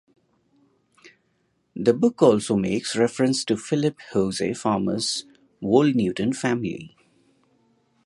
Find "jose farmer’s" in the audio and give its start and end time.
4.13-5.25